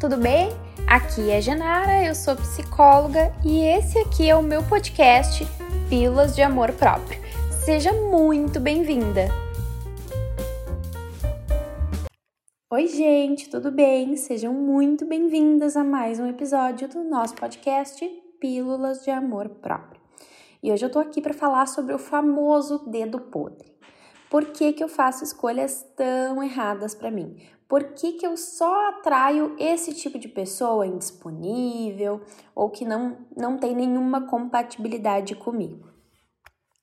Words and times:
tudo 0.00 0.16
bem? 0.16 0.48
Aqui 0.86 1.30
é 1.30 1.42
Genara, 1.42 2.02
eu 2.02 2.14
sou 2.14 2.34
psicóloga 2.34 3.34
e 3.44 3.60
esse 3.60 3.98
aqui 3.98 4.30
é 4.30 4.34
o 4.34 4.42
meu 4.42 4.66
podcast 4.66 5.46
Pílulas 5.90 6.34
de 6.34 6.40
Amor 6.40 6.72
Próprio. 6.72 7.20
Seja 7.66 7.92
muito 7.92 8.58
bem-vinda! 8.58 9.28
Oi, 12.72 12.86
gente, 12.86 13.50
tudo 13.50 13.70
bem? 13.70 14.16
Sejam 14.16 14.54
muito 14.54 15.04
bem-vindas 15.04 15.76
a 15.76 15.84
mais 15.84 16.18
um 16.18 16.26
episódio 16.26 16.88
do 16.88 17.04
nosso 17.04 17.34
podcast 17.34 18.02
Pílulas 18.40 19.04
de 19.04 19.10
Amor 19.10 19.50
Próprio. 19.50 20.00
E 20.62 20.72
hoje 20.72 20.86
eu 20.86 20.90
tô 20.90 20.98
aqui 20.98 21.20
para 21.20 21.34
falar 21.34 21.66
sobre 21.66 21.92
o 21.92 21.98
famoso 21.98 22.88
dedo 22.88 23.20
podre. 23.20 23.70
Por 24.30 24.46
que, 24.46 24.72
que 24.72 24.82
eu 24.82 24.88
faço 24.88 25.24
escolhas 25.24 25.86
tão 25.94 26.42
erradas 26.42 26.94
para 26.94 27.10
mim? 27.10 27.36
Por 27.70 27.84
que, 27.92 28.14
que 28.14 28.26
eu 28.26 28.36
só 28.36 28.88
atraio 28.88 29.54
esse 29.56 29.94
tipo 29.94 30.18
de 30.18 30.26
pessoa 30.26 30.88
indisponível 30.88 32.20
ou 32.52 32.68
que 32.68 32.84
não, 32.84 33.18
não 33.36 33.56
tem 33.58 33.76
nenhuma 33.76 34.22
compatibilidade 34.26 35.36
comigo? 35.36 35.88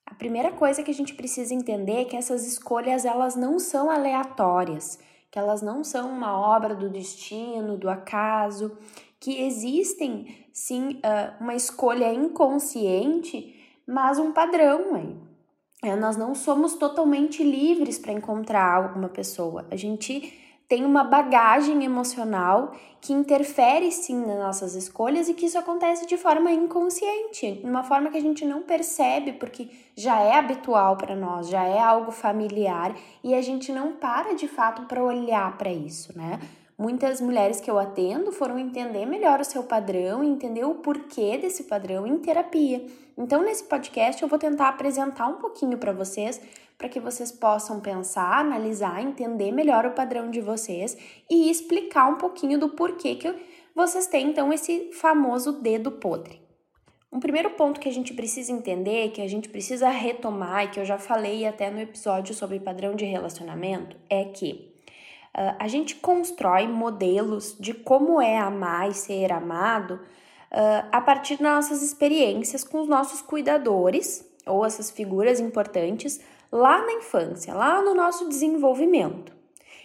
A 0.06 0.14
primeira 0.14 0.50
coisa 0.50 0.82
que 0.82 0.90
a 0.90 0.94
gente 0.94 1.12
precisa 1.12 1.52
entender 1.52 2.00
é 2.00 2.04
que 2.06 2.16
essas 2.16 2.46
escolhas 2.46 3.04
elas 3.04 3.36
não 3.36 3.58
são 3.58 3.90
aleatórias, 3.90 4.98
que 5.30 5.38
elas 5.38 5.60
não 5.60 5.84
são 5.84 6.10
uma 6.10 6.40
obra 6.40 6.74
do 6.74 6.88
destino, 6.88 7.76
do 7.76 7.90
acaso, 7.90 8.74
que 9.20 9.42
existem 9.42 10.46
sim 10.54 11.02
uma 11.38 11.54
escolha 11.54 12.14
inconsciente, 12.14 13.54
mas 13.86 14.18
um 14.18 14.32
padrão 14.32 14.94
aí. 14.94 15.14
É, 15.84 15.94
nós 15.94 16.16
não 16.16 16.34
somos 16.34 16.76
totalmente 16.76 17.44
livres 17.44 17.98
para 17.98 18.10
encontrar 18.10 18.74
alguma 18.74 19.10
pessoa. 19.10 19.66
A 19.70 19.76
gente 19.76 20.47
tem 20.68 20.84
uma 20.84 21.02
bagagem 21.02 21.82
emocional 21.82 22.72
que 23.00 23.12
interfere 23.12 23.90
sim 23.90 24.26
nas 24.26 24.38
nossas 24.38 24.74
escolhas 24.74 25.28
e 25.28 25.34
que 25.34 25.46
isso 25.46 25.58
acontece 25.58 26.06
de 26.06 26.18
forma 26.18 26.52
inconsciente, 26.52 27.52
de 27.52 27.66
uma 27.66 27.82
forma 27.82 28.10
que 28.10 28.18
a 28.18 28.20
gente 28.20 28.44
não 28.44 28.62
percebe 28.62 29.32
porque 29.32 29.70
já 29.96 30.20
é 30.20 30.34
habitual 30.34 30.96
para 30.96 31.16
nós, 31.16 31.48
já 31.48 31.64
é 31.64 31.80
algo 31.80 32.12
familiar 32.12 32.94
e 33.24 33.34
a 33.34 33.40
gente 33.40 33.72
não 33.72 33.92
para 33.92 34.34
de 34.34 34.46
fato 34.46 34.82
para 34.82 35.02
olhar 35.02 35.56
para 35.56 35.72
isso, 35.72 36.16
né? 36.16 36.38
Muitas 36.76 37.20
mulheres 37.20 37.60
que 37.60 37.68
eu 37.68 37.76
atendo 37.76 38.30
foram 38.30 38.56
entender 38.56 39.04
melhor 39.04 39.40
o 39.40 39.44
seu 39.44 39.64
padrão 39.64 40.22
entender 40.22 40.64
o 40.64 40.76
porquê 40.76 41.36
desse 41.36 41.64
padrão 41.64 42.06
em 42.06 42.18
terapia. 42.18 42.86
Então, 43.16 43.42
nesse 43.42 43.64
podcast, 43.64 44.22
eu 44.22 44.28
vou 44.28 44.38
tentar 44.38 44.68
apresentar 44.68 45.26
um 45.26 45.38
pouquinho 45.38 45.76
para 45.76 45.92
vocês, 45.92 46.40
para 46.78 46.88
que 46.88 47.00
vocês 47.00 47.32
possam 47.32 47.80
pensar, 47.80 48.38
analisar, 48.38 49.02
entender 49.02 49.50
melhor 49.50 49.84
o 49.84 49.90
padrão 49.90 50.30
de 50.30 50.40
vocês 50.40 50.96
e 51.28 51.50
explicar 51.50 52.08
um 52.08 52.14
pouquinho 52.14 52.58
do 52.58 52.68
porquê 52.70 53.16
que 53.16 53.34
vocês 53.74 54.06
têm, 54.06 54.28
então, 54.28 54.52
esse 54.52 54.92
famoso 54.92 55.60
dedo 55.60 55.90
podre. 55.90 56.40
Um 57.12 57.20
primeiro 57.20 57.50
ponto 57.50 57.80
que 57.80 57.88
a 57.88 57.92
gente 57.92 58.14
precisa 58.14 58.52
entender, 58.52 59.10
que 59.10 59.20
a 59.20 59.28
gente 59.28 59.48
precisa 59.48 59.88
retomar 59.88 60.64
e 60.64 60.68
que 60.68 60.78
eu 60.78 60.84
já 60.84 60.98
falei 60.98 61.46
até 61.46 61.68
no 61.70 61.80
episódio 61.80 62.34
sobre 62.34 62.60
padrão 62.60 62.94
de 62.94 63.04
relacionamento, 63.04 63.96
é 64.08 64.24
que 64.24 64.68
Uh, 65.38 65.54
a 65.58 65.68
gente 65.68 65.94
constrói 65.94 66.66
modelos 66.66 67.54
de 67.60 67.74
como 67.74 68.20
é 68.20 68.38
amar 68.38 68.88
e 68.88 68.94
ser 68.94 69.30
amado 69.30 69.94
uh, 69.94 70.88
a 70.90 71.00
partir 71.00 71.36
das 71.36 71.54
nossas 71.54 71.82
experiências 71.82 72.64
com 72.64 72.80
os 72.80 72.88
nossos 72.88 73.20
cuidadores 73.20 74.26
ou 74.46 74.64
essas 74.64 74.90
figuras 74.90 75.38
importantes 75.38 76.20
lá 76.50 76.84
na 76.84 76.92
infância, 76.94 77.54
lá 77.54 77.82
no 77.82 77.94
nosso 77.94 78.28
desenvolvimento. 78.28 79.36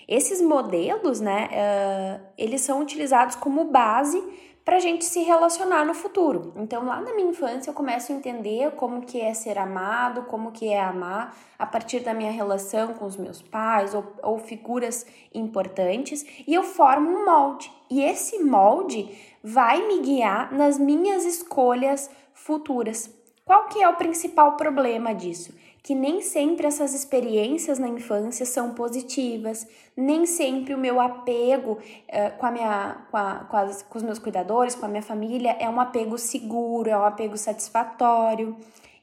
Esses 0.07 0.41
modelos, 0.41 1.21
né, 1.21 1.49
uh, 1.51 2.25
eles 2.37 2.61
são 2.61 2.81
utilizados 2.81 3.35
como 3.35 3.65
base 3.65 4.21
para 4.65 4.77
a 4.77 4.79
gente 4.79 5.03
se 5.03 5.21
relacionar 5.21 5.85
no 5.85 5.93
futuro. 5.93 6.53
Então, 6.55 6.85
lá 6.85 7.01
na 7.01 7.13
minha 7.13 7.29
infância, 7.29 7.69
eu 7.69 7.73
começo 7.73 8.11
a 8.11 8.15
entender 8.15 8.71
como 8.71 9.01
que 9.01 9.19
é 9.19 9.33
ser 9.33 9.57
amado, 9.57 10.23
como 10.23 10.51
que 10.51 10.69
é 10.69 10.81
amar 10.81 11.35
a 11.59 11.65
partir 11.65 11.99
da 11.99 12.13
minha 12.13 12.31
relação 12.31 12.93
com 12.93 13.05
os 13.05 13.17
meus 13.17 13.41
pais 13.41 13.93
ou, 13.93 14.05
ou 14.21 14.39
figuras 14.39 15.05
importantes 15.33 16.25
e 16.47 16.53
eu 16.53 16.63
formo 16.63 17.09
um 17.09 17.25
molde. 17.25 17.71
E 17.89 18.01
esse 18.01 18.39
molde 18.41 19.09
vai 19.43 19.85
me 19.85 19.99
guiar 19.99 20.53
nas 20.53 20.79
minhas 20.79 21.25
escolhas 21.25 22.09
futuras. 22.33 23.09
Qual 23.43 23.65
que 23.65 23.83
é 23.83 23.89
o 23.89 23.97
principal 23.97 24.55
problema 24.55 25.13
disso? 25.13 25.53
Que 25.83 25.93
nem 25.93 26.21
sempre 26.21 26.65
essas 26.65 26.93
experiências 26.93 27.77
na 27.77 27.89
infância 27.89 28.45
são 28.45 28.73
positivas, 28.73 29.67
nem 29.97 30.25
sempre 30.25 30.73
o 30.73 30.77
meu 30.77 31.01
apego 31.01 31.73
uh, 31.73 32.37
com, 32.37 32.45
a 32.45 32.51
minha, 32.51 32.97
com, 33.11 33.17
a, 33.17 33.35
com, 33.49 33.57
as, 33.57 33.83
com 33.83 33.97
os 33.97 34.03
meus 34.03 34.17
cuidadores, 34.17 34.75
com 34.75 34.85
a 34.85 34.87
minha 34.87 35.01
família, 35.01 35.57
é 35.59 35.69
um 35.69 35.81
apego 35.81 36.17
seguro, 36.17 36.89
é 36.89 36.97
um 36.97 37.03
apego 37.03 37.37
satisfatório. 37.37 38.55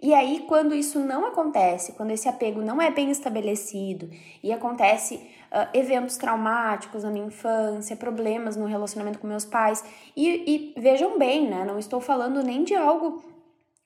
E 0.03 0.15
aí, 0.15 0.47
quando 0.49 0.75
isso 0.75 0.99
não 0.99 1.27
acontece, 1.27 1.93
quando 1.93 2.13
esse 2.13 2.27
apego 2.27 2.63
não 2.63 2.81
é 2.81 2.91
bem 2.91 3.11
estabelecido 3.11 4.09
e 4.43 4.51
acontece 4.51 5.17
uh, 5.17 5.69
eventos 5.75 6.17
traumáticos 6.17 7.05
na 7.05 7.11
minha 7.11 7.27
infância, 7.27 7.95
problemas 7.95 8.57
no 8.57 8.65
relacionamento 8.65 9.19
com 9.19 9.27
meus 9.27 9.45
pais, 9.45 9.85
e, 10.17 10.73
e 10.77 10.81
vejam 10.81 11.19
bem, 11.19 11.47
né? 11.47 11.63
Não 11.67 11.79
estou 11.79 12.01
falando 12.01 12.43
nem 12.43 12.65
de 12.65 12.75
algo 12.75 13.23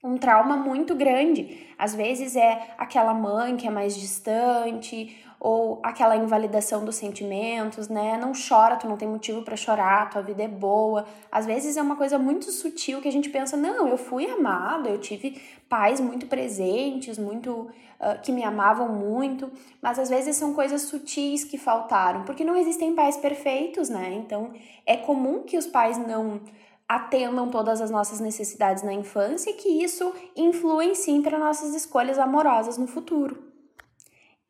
um 0.05 0.19
trauma 0.19 0.55
muito 0.55 0.95
grande. 0.95 1.67
Às 1.79 1.95
vezes 1.95 2.37
é 2.37 2.75
aquela 2.77 3.15
mãe 3.15 3.57
que 3.57 3.67
é 3.67 3.71
mais 3.71 3.97
distante 3.97 5.17
ou 5.41 5.81
aquela 5.83 6.17
invalidação 6.17 6.85
dos 6.85 6.97
sentimentos, 6.97 7.89
né? 7.89 8.19
Não 8.19 8.33
chora, 8.33 8.77
tu 8.77 8.87
não 8.87 8.97
tem 8.97 9.09
motivo 9.09 9.43
para 9.43 9.57
chorar, 9.57 10.11
tua 10.11 10.23
vida 10.23 10.43
é 10.43 10.49
boa. 10.49 11.07
Às 11.33 11.47
vezes 11.47 11.77
é 11.77 11.83
uma 11.83 11.97
coisa 11.97 12.19
muito 12.19 12.51
sutil 12.51 13.01
que 13.01 13.09
a 13.09 13.13
gente 13.13 13.31
pensa, 13.31 13.57
não, 13.57 13.89
eu 13.89 13.97
fui 13.97 14.27
amado, 14.27 14.89
eu 14.89 14.99
tive 14.99 15.41
pais 15.69 16.01
muito 16.01 16.27
presentes, 16.27 17.19
muito 17.19 17.51
uh, 17.53 18.21
que 18.23 18.31
me 18.31 18.45
amavam 18.45 18.89
muito, 18.89 19.51
mas 19.83 19.99
às 19.99 20.09
vezes 20.11 20.37
são 20.37 20.55
coisas 20.55 20.83
sutis 20.83 21.45
que 21.45 21.59
faltaram, 21.59 22.25
porque 22.25 22.45
não 22.45 22.57
existem 22.57 22.95
pais 22.95 23.17
perfeitos, 23.17 23.89
né? 23.89 24.15
Então 24.15 24.53
é 24.87 24.97
comum 24.97 25.43
que 25.43 25.57
os 25.57 25.67
pais 25.67 25.99
não 25.99 26.41
atendam 26.89 27.51
todas 27.51 27.81
as 27.81 27.91
nossas 27.91 28.21
necessidades 28.21 28.83
na 28.83 28.93
infância 28.93 29.51
e 29.51 29.55
que 29.55 29.69
isso 29.69 30.13
influencie 30.37 31.21
para 31.23 31.39
nossas 31.39 31.75
escolhas 31.75 32.19
amorosas 32.19 32.77
no 32.77 32.87
futuro. 32.87 33.55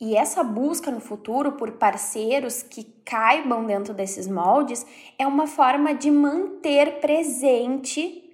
E 0.01 0.17
essa 0.17 0.43
busca 0.43 0.91
no 0.91 1.01
futuro 1.01 1.53
por 1.53 1.73
parceiros 1.73 2.63
que 2.63 2.85
caibam 3.05 3.65
dentro 3.65 3.95
desses 3.95 4.27
moldes 4.27 4.85
é 5.19 5.27
uma 5.27 5.47
forma 5.47 5.95
de 5.95 6.11
manter 6.11 6.99
presente 7.01 8.25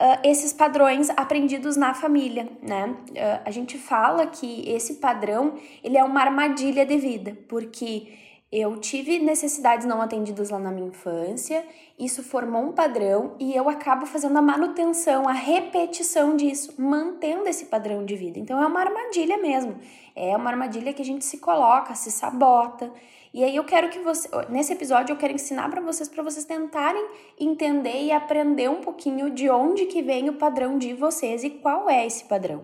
uh, 0.00 0.18
esses 0.24 0.52
padrões 0.52 1.10
aprendidos 1.10 1.76
na 1.76 1.92
família, 1.92 2.48
né? 2.62 2.96
Uh, 3.10 3.42
a 3.44 3.50
gente 3.50 3.76
fala 3.76 4.26
que 4.26 4.68
esse 4.68 4.94
padrão 4.94 5.54
ele 5.82 5.98
é 5.98 6.02
uma 6.02 6.20
armadilha 6.20 6.86
de 6.86 6.96
vida, 6.96 7.36
porque 7.48 8.23
eu 8.56 8.76
tive 8.76 9.18
necessidades 9.18 9.84
não 9.84 10.00
atendidas 10.00 10.50
lá 10.50 10.60
na 10.60 10.70
minha 10.70 10.86
infância, 10.86 11.66
isso 11.98 12.22
formou 12.22 12.62
um 12.62 12.70
padrão 12.70 13.34
e 13.40 13.52
eu 13.52 13.68
acabo 13.68 14.06
fazendo 14.06 14.36
a 14.36 14.42
manutenção, 14.42 15.28
a 15.28 15.32
repetição 15.32 16.36
disso, 16.36 16.72
mantendo 16.80 17.48
esse 17.48 17.66
padrão 17.66 18.04
de 18.04 18.14
vida. 18.14 18.38
Então 18.38 18.62
é 18.62 18.66
uma 18.66 18.78
armadilha 18.78 19.38
mesmo. 19.38 19.76
É 20.14 20.36
uma 20.36 20.50
armadilha 20.50 20.92
que 20.92 21.02
a 21.02 21.04
gente 21.04 21.24
se 21.24 21.38
coloca, 21.38 21.96
se 21.96 22.12
sabota. 22.12 22.92
E 23.32 23.42
aí 23.42 23.56
eu 23.56 23.64
quero 23.64 23.88
que 23.88 23.98
você, 23.98 24.28
nesse 24.48 24.72
episódio 24.72 25.12
eu 25.12 25.16
quero 25.16 25.32
ensinar 25.32 25.68
para 25.68 25.80
vocês 25.80 26.08
para 26.08 26.22
vocês 26.22 26.44
tentarem 26.44 27.04
entender 27.40 28.04
e 28.04 28.12
aprender 28.12 28.70
um 28.70 28.80
pouquinho 28.80 29.30
de 29.30 29.50
onde 29.50 29.86
que 29.86 30.00
vem 30.00 30.28
o 30.28 30.34
padrão 30.34 30.78
de 30.78 30.94
vocês 30.94 31.42
e 31.42 31.50
qual 31.50 31.90
é 31.90 32.06
esse 32.06 32.22
padrão. 32.26 32.62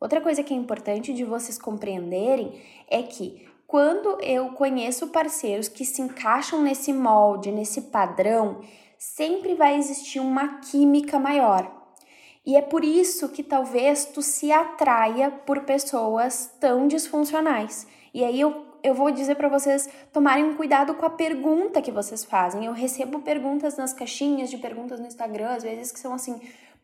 Outra 0.00 0.20
coisa 0.20 0.44
que 0.44 0.54
é 0.54 0.56
importante 0.56 1.12
de 1.12 1.24
vocês 1.24 1.58
compreenderem 1.58 2.62
é 2.88 3.02
que 3.02 3.48
quando 3.68 4.18
eu 4.22 4.48
conheço 4.52 5.08
parceiros 5.08 5.68
que 5.68 5.84
se 5.84 6.00
encaixam 6.00 6.62
nesse 6.62 6.90
molde, 6.90 7.52
nesse 7.52 7.82
padrão, 7.82 8.62
sempre 8.98 9.54
vai 9.54 9.76
existir 9.76 10.20
uma 10.20 10.60
química 10.60 11.18
maior. 11.18 11.70
E 12.46 12.56
é 12.56 12.62
por 12.62 12.82
isso 12.82 13.28
que 13.28 13.42
talvez 13.42 14.06
tu 14.06 14.22
se 14.22 14.50
atraia 14.50 15.30
por 15.30 15.64
pessoas 15.64 16.50
tão 16.58 16.88
disfuncionais. 16.88 17.86
E 18.14 18.24
aí 18.24 18.40
eu, 18.40 18.64
eu 18.82 18.94
vou 18.94 19.10
dizer 19.10 19.34
para 19.34 19.50
vocês 19.50 19.86
tomarem 20.14 20.54
cuidado 20.54 20.94
com 20.94 21.04
a 21.04 21.10
pergunta 21.10 21.82
que 21.82 21.92
vocês 21.92 22.24
fazem. 22.24 22.64
Eu 22.64 22.72
recebo 22.72 23.20
perguntas 23.20 23.76
nas 23.76 23.92
caixinhas 23.92 24.48
de 24.48 24.56
perguntas 24.56 24.98
no 24.98 25.06
Instagram, 25.06 25.50
às 25.50 25.62
vezes 25.62 25.92
que 25.92 26.00
são 26.00 26.14
assim: 26.14 26.40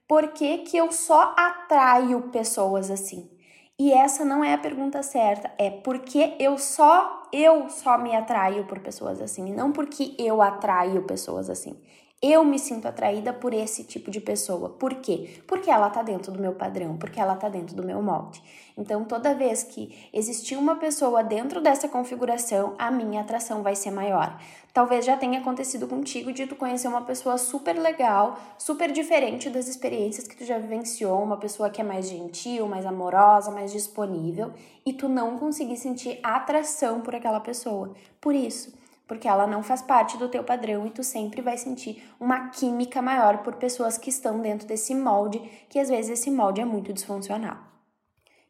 por 0.07 0.29
que, 0.33 0.59
que 0.59 0.77
eu 0.77 0.93
só 0.93 1.33
atraio 1.35 2.29
pessoas 2.29 2.91
assim? 2.91 3.34
E 3.79 3.93
essa 3.93 4.25
não 4.25 4.45
é 4.45 4.55
a 4.55 4.59
pergunta 4.59 5.03
certa, 5.03 5.51
é 5.59 5.69
porque 5.69 6.37
eu 6.39 6.57
só 6.57 7.25
eu 7.33 7.69
só 7.69 7.99
me 7.99 8.15
atraio 8.15 8.65
por 8.67 8.79
pessoas 8.79 9.21
assim, 9.21 9.53
não 9.53 9.73
porque 9.73 10.15
eu 10.17 10.41
atraio 10.41 11.03
pessoas 11.03 11.51
assim. 11.51 11.77
Eu 12.23 12.45
me 12.45 12.59
sinto 12.59 12.87
atraída 12.87 13.33
por 13.33 13.53
esse 13.53 13.85
tipo 13.85 14.11
de 14.11 14.21
pessoa. 14.21 14.71
Por 14.71 14.95
quê? 14.95 15.43
Porque 15.47 15.71
ela 15.71 15.91
tá 15.91 16.03
dentro 16.03 16.33
do 16.33 16.41
meu 16.41 16.55
padrão, 16.55 16.97
porque 16.97 17.21
ela 17.21 17.37
tá 17.37 17.49
dentro 17.51 17.77
do 17.77 17.85
meu 17.85 18.01
molde. 18.01 18.43
Então, 18.79 19.05
toda 19.05 19.35
vez 19.35 19.63
que 19.63 20.09
existir 20.11 20.57
uma 20.57 20.77
pessoa 20.77 21.23
dentro 21.23 21.61
dessa 21.61 21.87
configuração, 21.87 22.75
a 22.79 22.91
minha 22.91 23.21
atração 23.21 23.63
vai 23.63 23.75
ser 23.75 23.91
maior. 23.91 24.41
Talvez 24.75 25.05
já 25.05 25.17
tenha 25.17 25.39
acontecido 25.39 25.87
contigo 25.87 26.33
de 26.33 26.49
tu 26.49 26.57
conhecer 26.57 26.89
uma 26.89 27.03
pessoa 27.03 27.39
super 27.39 27.79
legal, 27.79 28.37
super 28.59 28.91
diferente 28.91 29.49
das 29.49 29.69
experiências 29.69 30.27
que 30.27 30.37
tu 30.37 30.45
já 30.45 30.59
vivenciou, 30.59 31.23
uma 31.23 31.37
pessoa 31.37 31.71
que 31.71 31.81
é 31.81 31.85
mais 31.85 32.09
gentil, 32.09 32.67
mais 32.67 32.85
amorosa, 32.85 33.53
mais 33.53 33.71
disponível, 33.71 34.53
e 34.85 34.93
tu 34.93 35.09
não 35.09 35.39
conseguir 35.39 35.77
sentir 35.77 36.19
atração 36.25 37.03
por 37.03 37.15
aquela 37.15 37.39
pessoa. 37.39 37.95
Por 38.21 38.35
isso, 38.35 38.77
porque 39.07 39.29
ela 39.29 39.47
não 39.47 39.63
faz 39.63 39.81
parte 39.81 40.19
do 40.19 40.29
teu 40.29 40.43
padrão 40.43 40.85
e 40.85 40.91
tu 40.91 41.05
sempre 41.05 41.41
vai 41.41 41.57
sentir 41.57 42.03
uma 42.19 42.49
química 42.49 43.01
maior 43.01 43.45
por 43.45 43.55
pessoas 43.55 43.97
que 43.97 44.11
estão 44.11 44.41
dentro 44.41 44.67
desse 44.67 44.93
molde, 44.93 45.39
que 45.69 45.79
às 45.79 45.89
vezes 45.89 46.19
esse 46.19 46.33
molde 46.33 46.61
é 46.61 46.65
muito 46.65 46.93
disfuncional. 46.93 47.74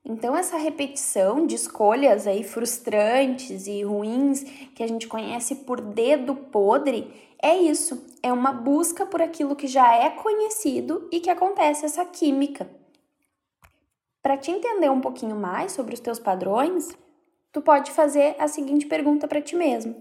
Então 0.04 0.36
essa 0.36 0.58
repetição 0.58 1.46
de 1.46 1.54
escolhas 1.54 2.26
aí 2.26 2.44
frustrantes 2.44 3.66
e 3.66 3.82
ruins 3.82 4.42
que 4.74 4.82
a 4.82 4.86
gente 4.86 5.08
conhece 5.08 5.54
por 5.56 5.80
dedo 5.80 6.34
podre 6.34 7.10
é 7.42 7.56
isso, 7.56 8.06
é 8.22 8.32
uma 8.32 8.52
busca 8.52 9.04
por 9.04 9.20
aquilo 9.20 9.56
que 9.56 9.66
já 9.66 9.94
é 9.94 10.10
conhecido 10.10 11.08
e 11.12 11.20
que 11.20 11.30
acontece 11.30 11.84
essa 11.84 12.04
química. 12.04 12.68
Para 14.22 14.38
te 14.38 14.50
entender 14.50 14.90
um 14.90 15.00
pouquinho 15.00 15.36
mais 15.36 15.72
sobre 15.72 15.92
os 15.92 16.00
teus 16.00 16.18
padrões, 16.18 16.96
tu 17.52 17.60
pode 17.60 17.90
fazer 17.90 18.34
a 18.38 18.48
seguinte 18.48 18.86
pergunta 18.86 19.28
para 19.28 19.42
ti 19.42 19.54
mesmo: 19.54 19.94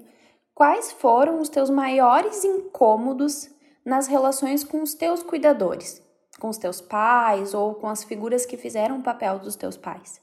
Quais 0.56 0.94
foram 0.94 1.42
os 1.42 1.50
teus 1.50 1.70
maiores 1.70 2.46
incômodos 2.46 3.50
nas 3.84 4.08
relações 4.08 4.64
com 4.64 4.82
os 4.82 4.94
teus 4.94 5.22
cuidadores, 5.22 6.02
com 6.40 6.50
os 6.50 6.58
teus 6.58 6.82
pais 6.82 7.54
ou 7.54 7.76
com 7.76 7.88
as 7.88 8.04
figuras 8.04 8.46
que 8.46 8.58
fizeram 8.58 9.00
o 9.00 9.04
papel 9.04 9.40
dos 9.40 9.56
teus 9.56 9.78
pais? 9.78 10.22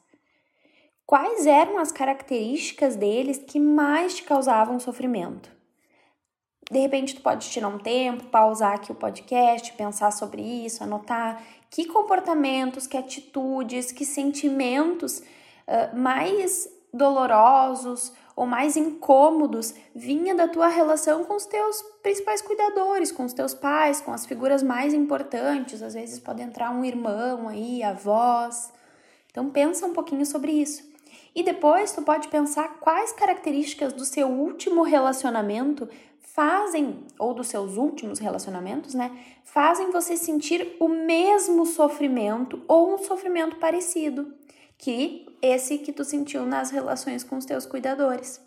Quais 1.07 1.47
eram 1.47 1.79
as 1.79 1.91
características 1.91 2.95
deles 2.95 3.39
que 3.39 3.59
mais 3.59 4.15
te 4.15 4.23
causavam 4.23 4.79
sofrimento? 4.79 5.51
De 6.71 6.79
repente, 6.79 7.17
tu 7.17 7.21
pode 7.21 7.51
tirar 7.51 7.67
um 7.67 7.79
tempo, 7.79 8.27
pausar 8.27 8.75
aqui 8.75 8.93
o 8.93 8.95
podcast, 8.95 9.73
pensar 9.73 10.13
sobre 10.13 10.41
isso, 10.41 10.85
anotar 10.85 11.43
que 11.69 11.85
comportamentos, 11.87 12.87
que 12.87 12.97
atitudes, 12.97 13.91
que 13.91 14.05
sentimentos 14.05 15.19
uh, 15.19 15.97
mais 15.97 16.69
dolorosos 16.95 18.13
ou 18.41 18.47
mais 18.47 18.75
incômodos 18.75 19.75
vinha 19.95 20.35
da 20.35 20.49
tua 20.49 20.69
relação 20.69 21.25
com 21.25 21.37
os 21.37 21.45
teus 21.45 21.83
principais 22.03 22.41
cuidadores, 22.41 23.13
com 23.13 23.27
os 23.27 23.35
teus 23.35 23.53
pais, 23.53 24.01
com 24.01 24.15
as 24.15 24.25
figuras 24.25 24.63
mais 24.63 24.95
importantes. 24.95 25.83
Às 25.83 25.93
vezes 25.93 26.19
pode 26.19 26.41
entrar 26.41 26.71
um 26.71 26.83
irmão 26.83 27.49
aí, 27.49 27.83
avós. 27.83 28.73
Então 29.31 29.51
pensa 29.51 29.85
um 29.85 29.93
pouquinho 29.93 30.25
sobre 30.25 30.53
isso. 30.53 30.83
E 31.35 31.43
depois 31.43 31.93
tu 31.93 32.01
pode 32.01 32.29
pensar 32.29 32.79
quais 32.81 33.13
características 33.13 33.93
do 33.93 34.07
seu 34.07 34.29
último 34.29 34.85
relacionamento 34.85 35.87
fazem, 36.19 37.05
ou 37.19 37.35
dos 37.35 37.49
seus 37.49 37.77
últimos 37.77 38.19
relacionamentos, 38.19 38.95
né, 38.95 39.11
fazem 39.45 39.91
você 39.91 40.17
sentir 40.17 40.79
o 40.81 40.89
mesmo 40.89 41.67
sofrimento 41.67 42.63
ou 42.67 42.95
um 42.95 42.97
sofrimento 42.97 43.57
parecido 43.57 44.40
que 44.81 45.27
esse 45.43 45.77
que 45.77 45.93
tu 45.93 46.03
sentiu 46.05 46.47
nas 46.47 46.71
relações 46.71 47.23
com 47.23 47.37
os 47.37 47.45
teus 47.45 47.67
cuidadores. 47.67 48.41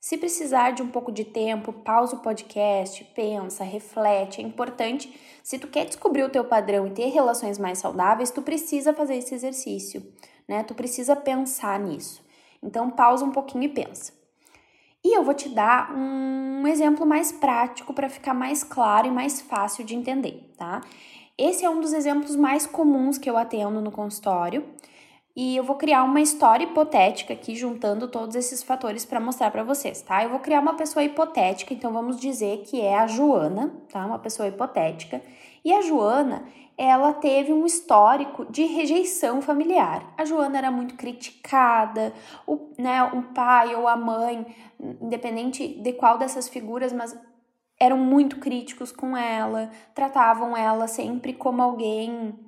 Se 0.00 0.16
precisar 0.18 0.72
de 0.72 0.82
um 0.82 0.88
pouco 0.88 1.12
de 1.12 1.24
tempo, 1.24 1.72
pausa 1.72 2.16
o 2.16 2.20
podcast, 2.20 3.04
pensa, 3.14 3.62
reflete. 3.62 4.40
É 4.40 4.44
importante, 4.44 5.12
se 5.42 5.58
tu 5.58 5.68
quer 5.68 5.86
descobrir 5.86 6.24
o 6.24 6.28
teu 6.28 6.44
padrão 6.44 6.86
e 6.86 6.90
ter 6.90 7.06
relações 7.06 7.56
mais 7.56 7.78
saudáveis, 7.78 8.30
tu 8.30 8.42
precisa 8.42 8.92
fazer 8.92 9.16
esse 9.16 9.34
exercício, 9.34 10.04
né? 10.48 10.64
Tu 10.64 10.74
precisa 10.74 11.14
pensar 11.14 11.78
nisso. 11.78 12.24
Então 12.62 12.90
pausa 12.90 13.24
um 13.24 13.32
pouquinho 13.32 13.64
e 13.64 13.68
pensa. 13.68 14.12
E 15.04 15.16
eu 15.16 15.22
vou 15.22 15.34
te 15.34 15.48
dar 15.48 15.94
um 15.94 16.66
exemplo 16.66 17.06
mais 17.06 17.30
prático 17.30 17.94
para 17.94 18.08
ficar 18.08 18.34
mais 18.34 18.64
claro 18.64 19.06
e 19.06 19.10
mais 19.12 19.40
fácil 19.40 19.84
de 19.84 19.94
entender, 19.94 20.52
tá? 20.56 20.80
Esse 21.36 21.64
é 21.64 21.70
um 21.70 21.80
dos 21.80 21.92
exemplos 21.92 22.34
mais 22.34 22.66
comuns 22.66 23.18
que 23.18 23.30
eu 23.30 23.36
atendo 23.36 23.80
no 23.80 23.92
consultório 23.92 24.64
e 25.40 25.56
eu 25.56 25.62
vou 25.62 25.76
criar 25.76 26.02
uma 26.02 26.20
história 26.20 26.64
hipotética 26.64 27.32
aqui, 27.32 27.54
juntando 27.54 28.08
todos 28.08 28.34
esses 28.34 28.60
fatores 28.60 29.04
para 29.04 29.20
mostrar 29.20 29.52
para 29.52 29.62
vocês, 29.62 30.02
tá? 30.02 30.24
Eu 30.24 30.30
vou 30.30 30.40
criar 30.40 30.58
uma 30.58 30.74
pessoa 30.74 31.04
hipotética, 31.04 31.72
então 31.72 31.92
vamos 31.92 32.18
dizer 32.18 32.64
que 32.64 32.80
é 32.80 32.98
a 32.98 33.06
Joana, 33.06 33.72
tá? 33.88 34.04
Uma 34.04 34.18
pessoa 34.18 34.48
hipotética. 34.48 35.22
E 35.64 35.72
a 35.72 35.80
Joana, 35.80 36.42
ela 36.76 37.12
teve 37.12 37.52
um 37.52 37.64
histórico 37.64 38.50
de 38.50 38.64
rejeição 38.64 39.40
familiar. 39.40 40.12
A 40.18 40.24
Joana 40.24 40.58
era 40.58 40.72
muito 40.72 40.96
criticada, 40.96 42.12
o, 42.44 42.72
né, 42.76 43.00
o 43.04 43.22
pai 43.32 43.76
ou 43.76 43.86
a 43.86 43.96
mãe, 43.96 44.44
independente 45.00 45.68
de 45.68 45.92
qual 45.92 46.18
dessas 46.18 46.48
figuras, 46.48 46.92
mas 46.92 47.16
eram 47.78 47.96
muito 47.96 48.40
críticos 48.40 48.90
com 48.90 49.16
ela, 49.16 49.70
tratavam 49.94 50.56
ela 50.56 50.88
sempre 50.88 51.32
como 51.32 51.62
alguém 51.62 52.47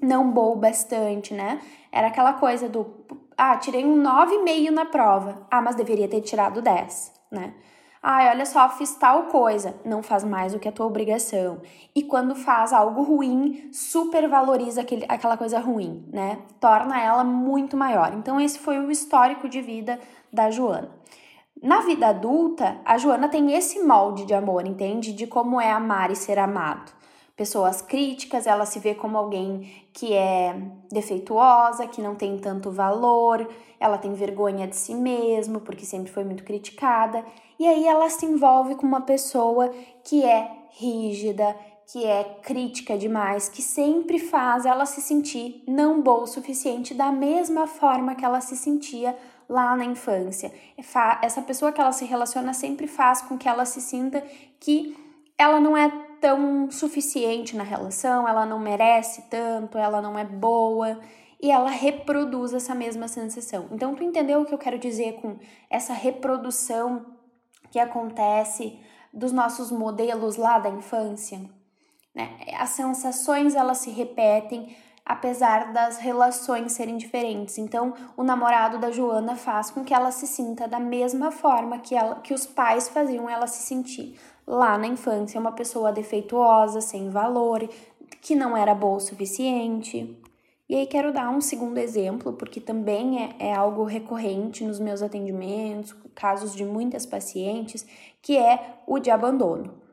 não 0.00 0.30
boa 0.30 0.56
bastante, 0.56 1.32
né? 1.34 1.60
Era 1.90 2.08
aquela 2.08 2.34
coisa 2.34 2.68
do, 2.68 3.04
ah, 3.36 3.56
tirei 3.56 3.84
um 3.84 4.02
9,5 4.02 4.70
na 4.70 4.84
prova. 4.84 5.46
Ah, 5.50 5.60
mas 5.60 5.74
deveria 5.74 6.08
ter 6.08 6.20
tirado 6.20 6.62
10, 6.62 7.12
né? 7.30 7.54
Ai, 8.02 8.28
olha 8.28 8.44
só, 8.44 8.68
fiz 8.68 8.94
tal 8.96 9.24
coisa. 9.24 9.74
Não 9.84 10.02
faz 10.02 10.24
mais 10.24 10.52
do 10.52 10.58
que 10.58 10.68
a 10.68 10.72
tua 10.72 10.86
obrigação. 10.86 11.62
E 11.94 12.02
quando 12.02 12.34
faz 12.34 12.72
algo 12.72 13.02
ruim, 13.02 13.70
supervaloriza 13.72 14.82
aquele, 14.82 15.06
aquela 15.08 15.38
coisa 15.38 15.58
ruim, 15.58 16.06
né? 16.12 16.38
Torna 16.60 17.00
ela 17.00 17.24
muito 17.24 17.76
maior. 17.76 18.12
Então, 18.12 18.38
esse 18.40 18.58
foi 18.58 18.78
o 18.78 18.90
histórico 18.90 19.48
de 19.48 19.62
vida 19.62 19.98
da 20.30 20.50
Joana. 20.50 20.90
Na 21.62 21.80
vida 21.80 22.08
adulta, 22.08 22.76
a 22.84 22.98
Joana 22.98 23.28
tem 23.28 23.54
esse 23.54 23.80
molde 23.82 24.26
de 24.26 24.34
amor, 24.34 24.66
entende? 24.66 25.12
De 25.14 25.26
como 25.26 25.58
é 25.58 25.72
amar 25.72 26.10
e 26.10 26.16
ser 26.16 26.38
amado 26.38 26.92
pessoas 27.36 27.82
críticas, 27.82 28.46
ela 28.46 28.64
se 28.64 28.78
vê 28.78 28.94
como 28.94 29.18
alguém 29.18 29.70
que 29.92 30.12
é 30.12 30.56
defeituosa, 30.90 31.86
que 31.86 32.00
não 32.00 32.14
tem 32.14 32.38
tanto 32.38 32.70
valor, 32.70 33.48
ela 33.80 33.98
tem 33.98 34.12
vergonha 34.14 34.66
de 34.68 34.76
si 34.76 34.94
mesma, 34.94 35.58
porque 35.60 35.84
sempre 35.84 36.12
foi 36.12 36.24
muito 36.24 36.44
criticada, 36.44 37.24
e 37.58 37.66
aí 37.66 37.86
ela 37.86 38.08
se 38.08 38.24
envolve 38.24 38.76
com 38.76 38.86
uma 38.86 39.00
pessoa 39.00 39.68
que 40.04 40.24
é 40.24 40.48
rígida, 40.70 41.56
que 41.86 42.04
é 42.04 42.24
crítica 42.42 42.96
demais, 42.96 43.48
que 43.48 43.62
sempre 43.62 44.18
faz 44.18 44.64
ela 44.64 44.86
se 44.86 45.00
sentir 45.00 45.62
não 45.66 46.00
boa 46.00 46.22
o 46.22 46.26
suficiente 46.26 46.94
da 46.94 47.12
mesma 47.12 47.66
forma 47.66 48.14
que 48.14 48.24
ela 48.24 48.40
se 48.40 48.56
sentia 48.56 49.16
lá 49.48 49.76
na 49.76 49.84
infância. 49.84 50.52
Essa 51.20 51.42
pessoa 51.42 51.72
que 51.72 51.80
ela 51.80 51.92
se 51.92 52.04
relaciona 52.04 52.54
sempre 52.54 52.86
faz 52.86 53.20
com 53.22 53.36
que 53.36 53.48
ela 53.48 53.64
se 53.66 53.80
sinta 53.80 54.22
que 54.58 54.96
ela 55.36 55.60
não 55.60 55.76
é 55.76 55.90
tão 56.24 56.70
suficiente 56.70 57.54
na 57.54 57.62
relação, 57.62 58.26
ela 58.26 58.46
não 58.46 58.58
merece 58.58 59.28
tanto, 59.28 59.76
ela 59.76 60.00
não 60.00 60.18
é 60.18 60.24
boa 60.24 60.98
e 61.38 61.50
ela 61.50 61.68
reproduz 61.68 62.54
essa 62.54 62.74
mesma 62.74 63.08
sensação. 63.08 63.68
Então, 63.70 63.94
tu 63.94 64.02
entendeu 64.02 64.40
o 64.40 64.46
que 64.46 64.54
eu 64.54 64.58
quero 64.58 64.78
dizer 64.78 65.20
com 65.20 65.36
essa 65.68 65.92
reprodução 65.92 67.04
que 67.70 67.78
acontece 67.78 68.80
dos 69.12 69.32
nossos 69.32 69.70
modelos 69.70 70.36
lá 70.36 70.58
da 70.58 70.70
infância? 70.70 71.42
Né? 72.14 72.38
As 72.58 72.70
sensações 72.70 73.54
elas 73.54 73.76
se 73.76 73.90
repetem 73.90 74.74
apesar 75.04 75.74
das 75.74 75.98
relações 75.98 76.72
serem 76.72 76.96
diferentes. 76.96 77.58
Então, 77.58 77.92
o 78.16 78.22
namorado 78.22 78.78
da 78.78 78.90
Joana 78.90 79.36
faz 79.36 79.70
com 79.70 79.84
que 79.84 79.92
ela 79.92 80.10
se 80.10 80.26
sinta 80.26 80.66
da 80.66 80.80
mesma 80.80 81.30
forma 81.30 81.80
que, 81.80 81.94
ela, 81.94 82.14
que 82.20 82.32
os 82.32 82.46
pais 82.46 82.88
faziam 82.88 83.28
ela 83.28 83.46
se 83.46 83.62
sentir 83.66 84.18
lá 84.46 84.76
na 84.78 84.86
infância, 84.86 85.40
uma 85.40 85.52
pessoa 85.52 85.92
defeituosa, 85.92 86.80
sem 86.80 87.10
valor, 87.10 87.68
que 88.20 88.34
não 88.34 88.56
era 88.56 88.74
boa 88.74 88.96
o 88.96 89.00
suficiente. 89.00 90.18
E 90.68 90.74
aí 90.76 90.86
quero 90.86 91.12
dar 91.12 91.28
um 91.30 91.40
segundo 91.40 91.78
exemplo, 91.78 92.32
porque 92.32 92.60
também 92.60 93.22
é, 93.22 93.48
é 93.50 93.54
algo 93.54 93.84
recorrente 93.84 94.64
nos 94.64 94.80
meus 94.80 95.02
atendimentos, 95.02 95.94
casos 96.14 96.54
de 96.54 96.64
muitas 96.64 97.04
pacientes, 97.04 97.86
que 98.22 98.38
é 98.38 98.78
o 98.86 98.98
de 98.98 99.10
abandono. 99.10 99.83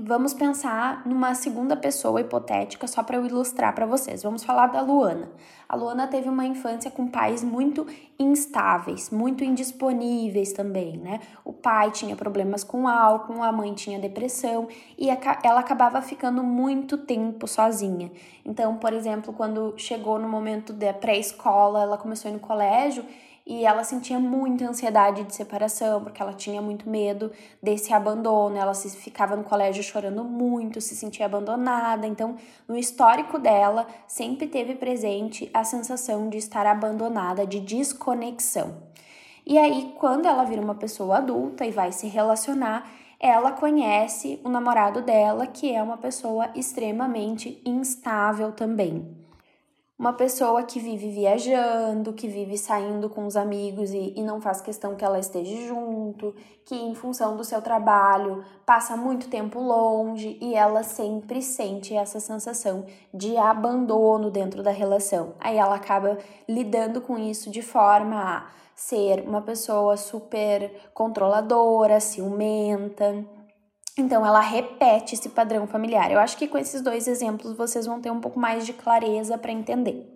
Vamos 0.00 0.32
pensar 0.32 1.02
numa 1.04 1.34
segunda 1.34 1.76
pessoa 1.76 2.20
hipotética 2.20 2.86
só 2.86 3.02
para 3.02 3.16
eu 3.16 3.26
ilustrar 3.26 3.74
para 3.74 3.84
vocês. 3.84 4.22
Vamos 4.22 4.44
falar 4.44 4.68
da 4.68 4.80
Luana. 4.80 5.28
A 5.68 5.74
Luana 5.74 6.06
teve 6.06 6.28
uma 6.28 6.46
infância 6.46 6.88
com 6.88 7.08
pais 7.08 7.42
muito 7.42 7.84
instáveis, 8.16 9.10
muito 9.10 9.42
indisponíveis 9.42 10.52
também, 10.52 10.96
né? 10.98 11.18
O 11.44 11.52
pai 11.52 11.90
tinha 11.90 12.14
problemas 12.14 12.62
com 12.62 12.86
álcool, 12.86 13.42
a 13.42 13.50
mãe 13.50 13.74
tinha 13.74 13.98
depressão 13.98 14.68
e 14.96 15.08
ela 15.42 15.58
acabava 15.58 16.00
ficando 16.00 16.44
muito 16.44 16.96
tempo 16.96 17.48
sozinha. 17.48 18.12
Então, 18.44 18.76
por 18.76 18.92
exemplo, 18.92 19.32
quando 19.32 19.74
chegou 19.76 20.16
no 20.16 20.28
momento 20.28 20.72
da 20.72 20.92
pré-escola, 20.92 21.82
ela 21.82 21.98
começou 21.98 22.28
a 22.28 22.30
ir 22.30 22.34
no 22.34 22.40
colégio 22.40 23.04
e 23.48 23.64
ela 23.64 23.82
sentia 23.82 24.20
muita 24.20 24.68
ansiedade 24.68 25.24
de 25.24 25.34
separação, 25.34 26.02
porque 26.02 26.20
ela 26.20 26.34
tinha 26.34 26.60
muito 26.60 26.86
medo 26.86 27.32
desse 27.62 27.94
abandono, 27.94 28.58
ela 28.58 28.74
se 28.74 28.90
ficava 28.90 29.34
no 29.34 29.42
colégio 29.42 29.82
chorando 29.82 30.22
muito, 30.22 30.82
se 30.82 30.94
sentia 30.94 31.24
abandonada. 31.24 32.06
Então, 32.06 32.36
no 32.68 32.76
histórico 32.76 33.38
dela, 33.38 33.86
sempre 34.06 34.46
teve 34.48 34.74
presente 34.74 35.50
a 35.54 35.64
sensação 35.64 36.28
de 36.28 36.36
estar 36.36 36.66
abandonada, 36.66 37.46
de 37.46 37.58
desconexão. 37.58 38.82
E 39.46 39.56
aí, 39.56 39.94
quando 39.98 40.26
ela 40.26 40.44
vira 40.44 40.60
uma 40.60 40.74
pessoa 40.74 41.16
adulta 41.16 41.64
e 41.64 41.70
vai 41.70 41.90
se 41.90 42.06
relacionar, 42.06 42.86
ela 43.18 43.50
conhece 43.52 44.38
o 44.44 44.50
namorado 44.50 45.00
dela, 45.00 45.46
que 45.46 45.72
é 45.72 45.82
uma 45.82 45.96
pessoa 45.96 46.50
extremamente 46.54 47.62
instável 47.64 48.52
também 48.52 49.17
uma 49.98 50.12
pessoa 50.12 50.62
que 50.62 50.78
vive 50.78 51.10
viajando, 51.10 52.12
que 52.12 52.28
vive 52.28 52.56
saindo 52.56 53.10
com 53.10 53.26
os 53.26 53.36
amigos 53.36 53.90
e, 53.90 54.14
e, 54.16 54.22
não 54.22 54.40
faz 54.40 54.60
questão 54.60 54.94
que 54.94 55.04
ela 55.04 55.18
esteja 55.18 55.56
junto, 55.66 56.32
que 56.64 56.76
em 56.76 56.94
função 56.94 57.36
do 57.36 57.42
seu 57.42 57.60
trabalho 57.60 58.44
passa 58.64 58.96
muito 58.96 59.28
tempo 59.28 59.58
longe 59.58 60.38
e 60.40 60.54
ela 60.54 60.84
sempre 60.84 61.42
sente 61.42 61.96
essa 61.96 62.20
sensação 62.20 62.86
de 63.12 63.36
abandono 63.36 64.30
dentro 64.30 64.62
da 64.62 64.70
relação. 64.70 65.34
Aí 65.40 65.56
ela 65.56 65.74
acaba 65.74 66.16
lidando 66.48 67.00
com 67.00 67.18
isso 67.18 67.50
de 67.50 67.60
forma 67.60 68.16
a 68.22 68.46
ser 68.76 69.24
uma 69.26 69.42
pessoa 69.42 69.96
super 69.96 70.70
controladora, 70.94 71.98
ciumenta 71.98 73.24
então, 73.98 74.24
ela 74.24 74.40
repete 74.40 75.16
esse 75.16 75.28
padrão 75.28 75.66
familiar. 75.66 76.12
Eu 76.12 76.20
acho 76.20 76.36
que 76.36 76.46
com 76.46 76.56
esses 76.56 76.80
dois 76.80 77.08
exemplos 77.08 77.52
vocês 77.52 77.84
vão 77.84 78.00
ter 78.00 78.12
um 78.12 78.20
pouco 78.20 78.38
mais 78.38 78.64
de 78.64 78.72
clareza 78.72 79.36
para 79.36 79.50
entender. 79.50 80.06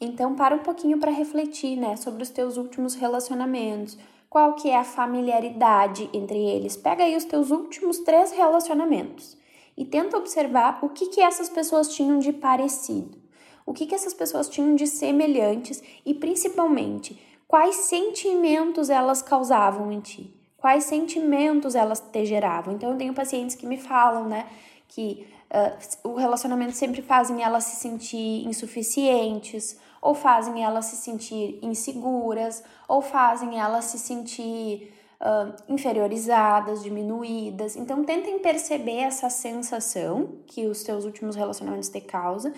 Então, 0.00 0.36
para 0.36 0.54
um 0.54 0.60
pouquinho 0.60 1.00
para 1.00 1.10
refletir, 1.10 1.76
né, 1.76 1.96
sobre 1.96 2.22
os 2.22 2.30
teus 2.30 2.56
últimos 2.56 2.94
relacionamentos. 2.94 3.98
Qual 4.30 4.54
que 4.54 4.70
é 4.70 4.78
a 4.78 4.84
familiaridade 4.84 6.08
entre 6.12 6.38
eles? 6.38 6.76
Pega 6.76 7.02
aí 7.02 7.16
os 7.16 7.24
teus 7.24 7.50
últimos 7.50 7.98
três 7.98 8.30
relacionamentos 8.30 9.36
e 9.76 9.84
tenta 9.84 10.16
observar 10.16 10.78
o 10.80 10.88
que 10.88 11.06
que 11.06 11.20
essas 11.20 11.48
pessoas 11.48 11.88
tinham 11.88 12.20
de 12.20 12.32
parecido. 12.32 13.18
O 13.66 13.72
que 13.72 13.84
que 13.84 13.94
essas 13.94 14.14
pessoas 14.14 14.48
tinham 14.48 14.76
de 14.76 14.86
semelhantes 14.86 15.82
e 16.06 16.14
principalmente 16.14 17.20
quais 17.48 17.74
sentimentos 17.76 18.88
elas 18.90 19.22
causavam 19.22 19.90
em 19.90 20.00
ti 20.00 20.41
quais 20.62 20.84
sentimentos 20.84 21.74
elas 21.74 21.98
te 21.98 22.24
geravam. 22.24 22.72
Então, 22.72 22.92
eu 22.92 22.96
tenho 22.96 23.12
pacientes 23.12 23.56
que 23.56 23.66
me 23.66 23.76
falam, 23.76 24.28
né, 24.28 24.46
que 24.86 25.26
uh, 25.50 26.08
o 26.08 26.14
relacionamento 26.14 26.76
sempre 26.76 27.02
fazem 27.02 27.42
elas 27.42 27.64
se 27.64 27.76
sentir 27.76 28.46
insuficientes, 28.46 29.76
ou 30.00 30.14
fazem 30.14 30.62
elas 30.62 30.84
se 30.84 30.96
sentir 30.96 31.58
inseguras, 31.62 32.62
ou 32.86 33.02
fazem 33.02 33.58
elas 33.58 33.86
se 33.86 33.98
sentir 33.98 34.94
uh, 35.20 35.52
inferiorizadas, 35.68 36.80
diminuídas. 36.80 37.74
Então, 37.74 38.04
tentem 38.04 38.38
perceber 38.38 38.98
essa 38.98 39.28
sensação 39.28 40.36
que 40.46 40.66
os 40.66 40.78
seus 40.78 41.04
últimos 41.04 41.34
relacionamentos 41.34 41.88
te 41.88 42.00
causam 42.00 42.52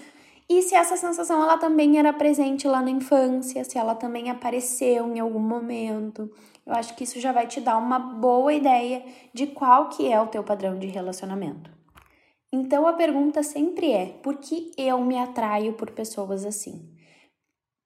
e 0.48 0.60
se 0.60 0.74
essa 0.74 0.96
sensação 0.96 1.42
ela 1.42 1.56
também 1.56 1.98
era 1.98 2.12
presente 2.12 2.68
lá 2.68 2.82
na 2.82 2.90
infância, 2.90 3.64
se 3.64 3.78
ela 3.78 3.94
também 3.94 4.30
apareceu 4.30 5.06
em 5.10 5.18
algum 5.18 5.40
momento. 5.40 6.30
Eu 6.66 6.74
acho 6.74 6.94
que 6.96 7.04
isso 7.04 7.20
já 7.20 7.32
vai 7.32 7.46
te 7.46 7.60
dar 7.60 7.76
uma 7.76 7.98
boa 7.98 8.52
ideia 8.52 9.04
de 9.32 9.46
qual 9.48 9.88
que 9.90 10.10
é 10.10 10.20
o 10.20 10.28
teu 10.28 10.42
padrão 10.42 10.78
de 10.78 10.86
relacionamento. 10.86 11.70
Então 12.52 12.86
a 12.86 12.92
pergunta 12.92 13.42
sempre 13.42 13.90
é: 13.90 14.06
por 14.22 14.36
que 14.36 14.72
eu 14.78 15.00
me 15.00 15.18
atraio 15.18 15.74
por 15.74 15.90
pessoas 15.90 16.44
assim? 16.46 16.90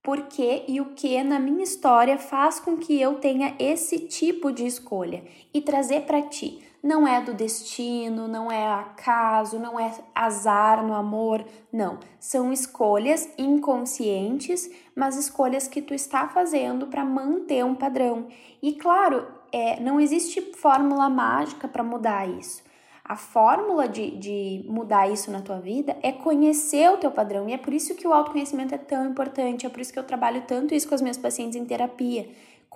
Por 0.02 0.26
que 0.28 0.64
e 0.68 0.80
o 0.80 0.94
que 0.94 1.22
na 1.22 1.38
minha 1.38 1.64
história 1.64 2.18
faz 2.18 2.60
com 2.60 2.76
que 2.76 3.00
eu 3.00 3.16
tenha 3.16 3.56
esse 3.58 3.98
tipo 4.06 4.52
de 4.52 4.64
escolha 4.64 5.24
e 5.52 5.60
trazer 5.60 6.02
para 6.02 6.22
ti 6.22 6.67
não 6.82 7.06
é 7.06 7.20
do 7.20 7.34
destino, 7.34 8.28
não 8.28 8.50
é 8.50 8.66
acaso, 8.66 9.58
não 9.58 9.78
é 9.78 9.92
azar 10.14 10.84
no 10.86 10.94
amor, 10.94 11.44
não. 11.72 11.98
São 12.20 12.52
escolhas 12.52 13.28
inconscientes, 13.36 14.70
mas 14.94 15.16
escolhas 15.16 15.66
que 15.66 15.82
tu 15.82 15.92
está 15.92 16.28
fazendo 16.28 16.86
para 16.86 17.04
manter 17.04 17.64
um 17.64 17.74
padrão. 17.74 18.28
E 18.62 18.72
claro, 18.74 19.26
é, 19.52 19.80
não 19.80 20.00
existe 20.00 20.40
fórmula 20.56 21.08
mágica 21.08 21.66
para 21.66 21.82
mudar 21.82 22.28
isso. 22.28 22.62
A 23.04 23.16
fórmula 23.16 23.88
de, 23.88 24.10
de 24.18 24.64
mudar 24.68 25.10
isso 25.10 25.30
na 25.30 25.40
tua 25.40 25.58
vida 25.58 25.96
é 26.02 26.12
conhecer 26.12 26.90
o 26.90 26.98
teu 26.98 27.10
padrão. 27.10 27.48
E 27.48 27.54
é 27.54 27.58
por 27.58 27.72
isso 27.72 27.94
que 27.94 28.06
o 28.06 28.12
autoconhecimento 28.12 28.74
é 28.74 28.78
tão 28.78 29.06
importante, 29.06 29.64
é 29.64 29.68
por 29.68 29.80
isso 29.80 29.92
que 29.92 29.98
eu 29.98 30.04
trabalho 30.04 30.42
tanto 30.46 30.74
isso 30.74 30.86
com 30.86 30.94
as 30.94 31.00
minhas 31.00 31.16
pacientes 31.16 31.56
em 31.56 31.64
terapia 31.64 32.28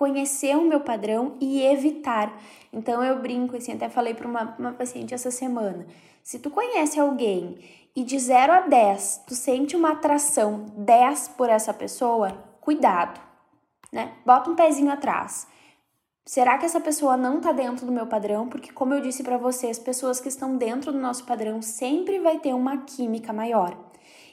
conhecer 0.03 0.57
o 0.57 0.67
meu 0.67 0.81
padrão 0.81 1.37
e 1.39 1.61
evitar. 1.61 2.37
Então 2.73 3.01
eu 3.01 3.21
brinco 3.21 3.55
assim, 3.55 3.71
até 3.71 3.87
falei 3.87 4.13
para 4.13 4.27
uma, 4.27 4.53
uma 4.59 4.73
paciente 4.73 5.13
essa 5.13 5.31
semana. 5.31 5.87
Se 6.21 6.39
tu 6.39 6.49
conhece 6.49 6.99
alguém 6.99 7.57
e 7.95 8.03
de 8.03 8.19
0 8.19 8.51
a 8.51 8.59
10 8.59 9.23
tu 9.25 9.33
sente 9.33 9.77
uma 9.77 9.93
atração 9.93 10.65
10 10.75 11.29
por 11.37 11.49
essa 11.49 11.73
pessoa, 11.73 12.37
cuidado, 12.59 13.17
né? 13.93 14.11
Bota 14.25 14.49
um 14.49 14.55
pezinho 14.55 14.91
atrás. 14.91 15.47
Será 16.25 16.57
que 16.57 16.65
essa 16.65 16.81
pessoa 16.81 17.15
não 17.15 17.39
tá 17.39 17.53
dentro 17.53 17.85
do 17.85 17.91
meu 17.91 18.05
padrão? 18.05 18.49
Porque 18.49 18.73
como 18.73 18.93
eu 18.93 18.99
disse 18.99 19.23
para 19.23 19.37
vocês, 19.37 19.79
pessoas 19.79 20.19
que 20.19 20.27
estão 20.27 20.57
dentro 20.57 20.91
do 20.91 20.99
nosso 20.99 21.23
padrão 21.23 21.61
sempre 21.61 22.19
vai 22.19 22.39
ter 22.39 22.53
uma 22.53 22.79
química 22.79 23.31
maior. 23.31 23.77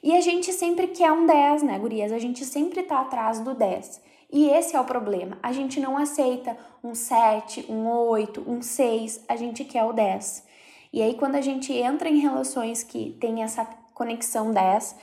E 0.03 0.17
a 0.17 0.21
gente 0.21 0.53
sempre 0.53 0.89
quer 0.89 1.13
um 1.13 1.27
10, 1.27 1.63
né, 1.63 1.79
gurias? 1.79 2.11
A 2.11 2.19
gente 2.19 2.45
sempre 2.45 2.83
tá 2.83 3.03
atrás 3.03 3.39
do 3.39 3.55
10. 3.55 4.10
E 4.33 4.49
esse 4.49 4.77
é 4.77 4.81
o 4.81 4.85
problema. 4.85 5.39
A 5.43 5.53
gente 5.53 5.81
não 5.81 5.99
aceita 5.99 6.57
um 6.83 6.95
7, 6.95 7.67
um 7.69 7.89
8, 7.89 8.45
um 8.47 8.63
6, 8.63 9.25
a 9.29 9.35
gente 9.35 9.65
quer 9.65 9.85
o 9.85 9.93
10. 9.93 10.45
E 10.93 11.03
aí, 11.03 11.15
quando 11.15 11.37
a 11.37 11.41
gente 11.41 11.73
entra 11.73 12.09
em 12.09 12.19
relações 12.19 12.83
que 12.83 13.17
tem 13.21 13.43
essa 13.43 13.65
conexão 13.93 14.53
10, 14.53 14.97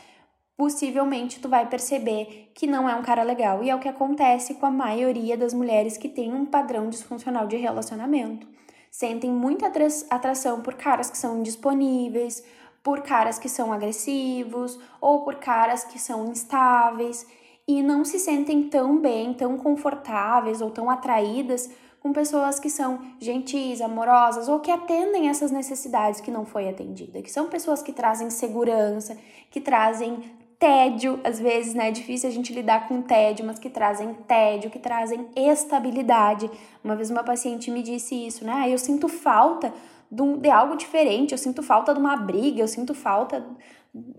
possivelmente 0.56 1.40
tu 1.40 1.48
vai 1.48 1.68
perceber 1.68 2.52
que 2.56 2.66
não 2.66 2.90
é 2.90 2.96
um 2.96 3.04
cara 3.04 3.24
legal. 3.24 3.64
E 3.64 3.70
é 3.70 3.76
o 3.76 3.80
que 3.80 3.90
acontece 3.90 4.56
com 4.56 4.66
a 4.66 4.72
maioria 4.72 5.38
das 5.38 5.54
mulheres 5.54 5.98
que 5.98 6.10
tem 6.10 6.34
um 6.34 6.46
padrão 6.46 6.90
disfuncional 6.90 7.48
de 7.48 7.58
relacionamento. 7.58 8.48
Sentem 8.90 9.32
muita 9.32 9.72
atração 10.10 10.62
por 10.62 10.74
caras 10.74 11.10
que 11.10 11.18
são 11.18 11.40
indisponíveis, 11.40 12.44
por 12.82 13.02
caras 13.02 13.38
que 13.38 13.50
são 13.50 13.72
agressivos 13.72 14.80
ou 15.00 15.24
por 15.24 15.36
caras 15.36 15.84
que 15.84 16.00
são 16.00 16.32
instáveis 16.32 17.28
e 17.68 17.84
não 17.84 18.06
se 18.06 18.18
sentem 18.18 18.64
tão 18.70 18.98
bem, 19.00 19.34
tão 19.34 19.58
confortáveis 19.58 20.62
ou 20.62 20.72
tão 20.72 20.90
atraídas 20.90 21.70
com 22.00 22.14
pessoas 22.14 22.60
que 22.60 22.70
são 22.70 23.00
gentis, 23.20 23.82
amorosas 23.82 24.48
ou 24.48 24.60
que 24.60 24.72
atendem 24.72 25.28
essas 25.28 25.52
necessidades 25.52 26.22
que 26.22 26.32
não 26.32 26.46
foi 26.46 26.70
atendida, 26.70 27.22
que 27.22 27.32
são 27.32 27.50
pessoas 27.50 27.82
que 27.82 27.92
trazem 27.92 28.30
segurança, 28.30 29.18
que 29.52 29.60
trazem 29.60 30.24
tédio, 30.60 31.20
às 31.24 31.40
vezes, 31.40 31.74
né, 31.74 31.90
é 31.90 31.92
difícil 31.92 32.30
a 32.30 32.32
gente 32.32 32.54
lidar 32.54 32.88
com 32.88 33.02
tédio, 33.02 33.46
mas 33.46 33.60
que 33.60 33.70
trazem 33.70 34.14
tédio, 34.14 34.72
que 34.72 34.80
trazem 34.80 35.28
estabilidade. 35.36 36.50
Uma 36.84 36.96
vez 36.96 37.12
uma 37.12 37.24
paciente 37.24 37.70
me 37.70 37.84
disse 37.84 38.16
isso, 38.16 38.44
né? 38.44 38.66
Eu 38.68 38.78
sinto 38.78 39.08
falta 39.08 39.72
de 40.10 40.50
algo 40.50 40.76
diferente, 40.76 41.34
eu 41.34 41.38
sinto 41.38 41.62
falta 41.62 41.94
de 41.94 42.00
uma 42.00 42.16
briga, 42.16 42.62
eu 42.62 42.68
sinto 42.68 42.96
falta 42.96 43.46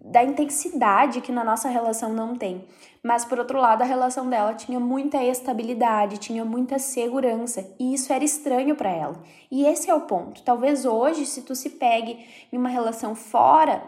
da 0.04 0.22
intensidade 0.22 1.20
que 1.20 1.32
na 1.32 1.44
nossa 1.44 1.68
relação 1.68 2.12
não 2.12 2.34
tem. 2.34 2.64
Mas 3.02 3.24
por 3.24 3.38
outro 3.38 3.60
lado, 3.60 3.82
a 3.82 3.86
relação 3.86 4.28
dela 4.28 4.54
tinha 4.54 4.80
muita 4.80 5.22
estabilidade, 5.22 6.18
tinha 6.18 6.44
muita 6.44 6.78
segurança, 6.78 7.74
e 7.78 7.94
isso 7.94 8.12
era 8.12 8.24
estranho 8.24 8.74
para 8.74 8.90
ela. 8.90 9.22
E 9.50 9.64
esse 9.66 9.88
é 9.88 9.94
o 9.94 10.02
ponto. 10.02 10.42
Talvez 10.42 10.84
hoje, 10.84 11.24
se 11.24 11.42
tu 11.42 11.54
se 11.54 11.70
pegue 11.70 12.18
em 12.52 12.58
uma 12.58 12.68
relação 12.68 13.14
fora 13.14 13.82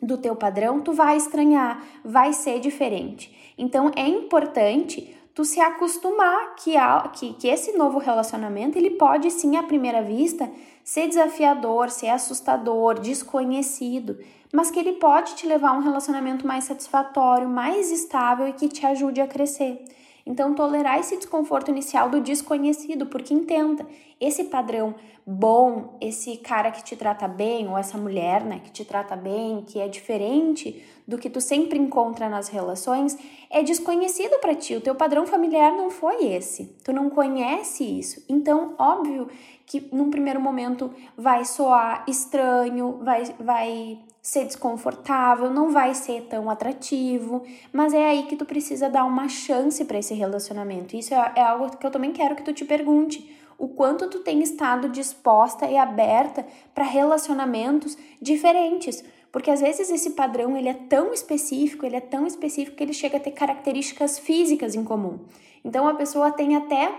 do 0.00 0.18
teu 0.18 0.36
padrão, 0.36 0.80
tu 0.80 0.92
vai 0.92 1.16
estranhar, 1.16 1.82
vai 2.04 2.32
ser 2.32 2.60
diferente. 2.60 3.54
Então 3.56 3.90
é 3.96 4.06
importante 4.06 5.13
tu 5.34 5.44
se 5.44 5.60
acostumar 5.60 6.54
que, 6.54 6.74
que, 7.14 7.34
que 7.34 7.48
esse 7.48 7.76
novo 7.76 7.98
relacionamento 7.98 8.78
ele 8.78 8.90
pode 8.90 9.30
sim 9.30 9.56
à 9.56 9.62
primeira 9.64 10.02
vista 10.02 10.48
ser 10.84 11.08
desafiador, 11.08 11.90
ser 11.90 12.08
assustador, 12.08 13.00
desconhecido, 13.00 14.18
mas 14.52 14.70
que 14.70 14.78
ele 14.78 14.92
pode 14.92 15.34
te 15.34 15.46
levar 15.46 15.70
a 15.70 15.72
um 15.72 15.82
relacionamento 15.82 16.46
mais 16.46 16.64
satisfatório, 16.64 17.48
mais 17.48 17.90
estável 17.90 18.46
e 18.46 18.52
que 18.52 18.68
te 18.68 18.86
ajude 18.86 19.20
a 19.20 19.26
crescer. 19.26 19.84
Então, 20.26 20.54
tolerar 20.54 20.98
esse 20.98 21.16
desconforto 21.16 21.70
inicial 21.70 22.08
do 22.08 22.20
desconhecido, 22.20 23.06
porque 23.06 23.34
entenda, 23.34 23.86
esse 24.18 24.44
padrão 24.44 24.94
bom, 25.26 25.98
esse 26.00 26.36
cara 26.38 26.70
que 26.70 26.82
te 26.82 26.96
trata 26.96 27.28
bem, 27.28 27.68
ou 27.68 27.76
essa 27.76 27.98
mulher, 27.98 28.42
né, 28.44 28.60
que 28.62 28.70
te 28.70 28.84
trata 28.84 29.14
bem, 29.16 29.62
que 29.62 29.80
é 29.80 29.88
diferente 29.88 30.82
do 31.06 31.18
que 31.18 31.28
tu 31.28 31.40
sempre 31.40 31.78
encontra 31.78 32.28
nas 32.28 32.48
relações, 32.48 33.18
é 33.50 33.62
desconhecido 33.62 34.38
para 34.40 34.54
ti. 34.54 34.74
O 34.74 34.80
teu 34.80 34.94
padrão 34.94 35.26
familiar 35.26 35.72
não 35.72 35.90
foi 35.90 36.24
esse. 36.26 36.76
Tu 36.82 36.92
não 36.92 37.10
conhece 37.10 37.84
isso. 37.84 38.24
Então, 38.28 38.74
óbvio 38.78 39.28
que 39.66 39.88
num 39.92 40.10
primeiro 40.10 40.40
momento 40.40 40.90
vai 41.16 41.44
soar 41.44 42.04
estranho, 42.08 43.00
vai, 43.02 43.24
vai 43.38 43.98
ser 44.24 44.46
desconfortável, 44.46 45.50
não 45.50 45.68
vai 45.68 45.94
ser 45.94 46.22
tão 46.22 46.48
atrativo, 46.48 47.44
mas 47.70 47.92
é 47.92 48.06
aí 48.06 48.22
que 48.22 48.36
tu 48.36 48.46
precisa 48.46 48.88
dar 48.88 49.04
uma 49.04 49.28
chance 49.28 49.84
para 49.84 49.98
esse 49.98 50.14
relacionamento. 50.14 50.96
Isso 50.96 51.12
é, 51.12 51.32
é 51.36 51.42
algo 51.42 51.76
que 51.76 51.86
eu 51.86 51.90
também 51.90 52.10
quero 52.10 52.34
que 52.34 52.42
tu 52.42 52.54
te 52.54 52.64
pergunte 52.64 53.30
o 53.58 53.68
quanto 53.68 54.08
tu 54.08 54.20
tem 54.20 54.40
estado 54.40 54.88
disposta 54.88 55.66
e 55.66 55.76
aberta 55.76 56.44
para 56.74 56.84
relacionamentos 56.84 57.98
diferentes. 58.20 59.04
Porque 59.30 59.50
às 59.50 59.60
vezes 59.60 59.90
esse 59.90 60.10
padrão 60.12 60.56
ele 60.56 60.70
é 60.70 60.74
tão 60.74 61.12
específico, 61.12 61.84
ele 61.84 61.96
é 61.96 62.00
tão 62.00 62.26
específico 62.26 62.78
que 62.78 62.82
ele 62.82 62.94
chega 62.94 63.18
a 63.18 63.20
ter 63.20 63.32
características 63.32 64.18
físicas 64.18 64.74
em 64.74 64.84
comum. 64.84 65.18
Então 65.62 65.86
a 65.86 65.94
pessoa 65.94 66.32
tem 66.32 66.56
até 66.56 66.90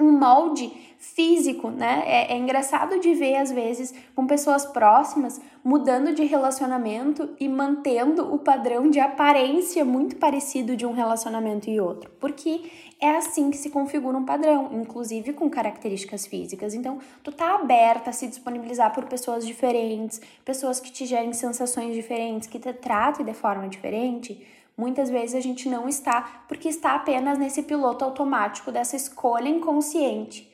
um 0.00 0.12
molde 0.12 0.70
físico, 0.98 1.70
né? 1.70 2.02
É, 2.06 2.32
é, 2.32 2.36
engraçado 2.36 2.98
de 2.98 3.14
ver, 3.14 3.36
às 3.36 3.52
vezes, 3.52 3.94
com 4.14 4.26
pessoas 4.26 4.66
próximas 4.66 5.40
mudando 5.64 6.12
de 6.12 6.24
relacionamento 6.24 7.30
e 7.38 7.48
mantendo 7.48 8.32
o 8.34 8.38
padrão 8.38 8.90
de 8.90 8.98
aparência 8.98 9.84
muito 9.84 10.16
parecido 10.16 10.76
de 10.76 10.84
um 10.84 10.92
relacionamento 10.92 11.70
e 11.70 11.80
outro, 11.80 12.10
porque 12.18 12.70
é 13.00 13.10
assim 13.10 13.50
que 13.50 13.56
se 13.56 13.70
configura 13.70 14.16
um 14.16 14.24
padrão, 14.24 14.70
inclusive 14.72 15.32
com 15.32 15.48
características 15.48 16.26
físicas. 16.26 16.74
Então, 16.74 16.98
tu 17.22 17.30
tá 17.30 17.54
aberta 17.54 18.10
a 18.10 18.12
se 18.12 18.26
disponibilizar 18.26 18.92
por 18.92 19.04
pessoas 19.04 19.46
diferentes, 19.46 20.20
pessoas 20.44 20.80
que 20.80 20.90
te 20.90 21.06
gerem 21.06 21.32
sensações 21.32 21.94
diferentes, 21.94 22.48
que 22.48 22.58
te 22.58 22.72
tratem 22.72 23.24
de 23.24 23.34
forma 23.34 23.68
diferente 23.68 24.44
Muitas 24.78 25.10
vezes 25.10 25.34
a 25.34 25.40
gente 25.40 25.68
não 25.68 25.88
está 25.88 26.44
porque 26.46 26.68
está 26.68 26.94
apenas 26.94 27.36
nesse 27.36 27.64
piloto 27.64 28.04
automático 28.04 28.70
dessa 28.70 28.94
escolha 28.94 29.48
inconsciente. 29.48 30.48